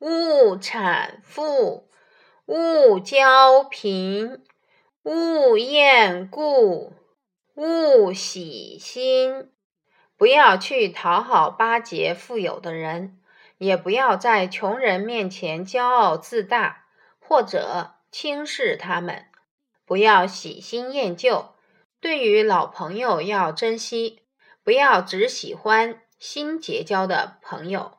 [0.00, 1.88] 勿产富
[2.46, 4.44] 勿骄贫
[5.02, 6.92] 勿厌故
[7.54, 9.50] 勿喜新。
[10.16, 13.20] 不要去讨好巴结富有的人
[13.58, 16.84] 也不要在穷人面前骄傲自大
[17.18, 19.26] 或者轻视他们。
[19.84, 21.54] 不要喜新厌旧
[22.00, 24.22] 对于老朋友要珍惜。
[24.62, 27.98] 不要只喜欢新结交的朋友